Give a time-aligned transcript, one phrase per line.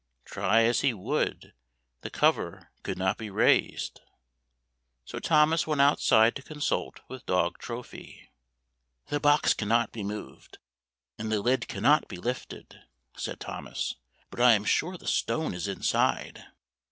[0.25, 1.53] Try as he would,
[2.01, 4.01] the cover could not be raised.
[5.05, 8.31] So Thomas went outside to consult with dog Trophy."
[9.11, 10.57] The box cannot be moved,
[11.19, 12.81] and the lid caiinot be lifted,"
[13.15, 13.93] said Thomas."
[14.31, 16.45] But I am sure the stone is inside."